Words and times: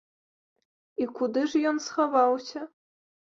І 1.05 1.07
куды 1.19 1.43
ж 1.51 1.61
ён 1.73 1.77
схаваўся? 1.89 2.65